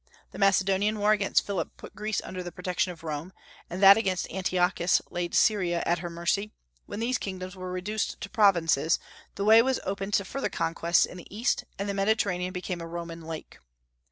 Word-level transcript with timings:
The 0.31 0.39
Macedonian 0.39 0.97
War 0.97 1.11
against 1.11 1.45
Philip 1.45 1.77
put 1.77 1.95
Greece 1.95 2.23
under 2.25 2.41
the 2.41 2.51
protection 2.51 2.91
of 2.91 3.03
Rome, 3.03 3.31
and 3.69 3.83
that 3.83 3.97
against 3.97 4.27
Antiochus 4.31 4.99
laid 5.11 5.35
Syria 5.35 5.83
at 5.85 5.99
her 5.99 6.09
mercy; 6.09 6.51
when 6.87 6.99
these 6.99 7.19
kingdoms 7.19 7.55
were 7.55 7.71
reduced 7.71 8.19
to 8.19 8.27
provinces, 8.27 8.97
the 9.35 9.45
way 9.45 9.61
was 9.61 9.79
opened 9.83 10.15
to 10.15 10.25
further 10.25 10.49
conquests 10.49 11.05
in 11.05 11.17
the 11.17 11.27
East, 11.29 11.65
and 11.77 11.87
the 11.87 11.93
Mediterranean 11.93 12.51
became 12.51 12.81
a 12.81 12.87
Roman 12.87 13.21
lake. 13.21 13.59